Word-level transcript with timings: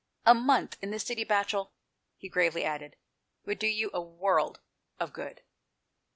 "A 0.25 0.33
month 0.33 0.77
in 0.81 0.89
the 0.89 0.97
City, 0.97 1.23
Batchel," 1.23 1.73
he 2.17 2.27
gravely 2.27 2.63
added, 2.63 2.95
"would 3.45 3.59
do 3.59 3.67
you 3.67 3.91
a 3.93 4.01
world 4.01 4.59
of 4.99 5.13
good." 5.13 5.43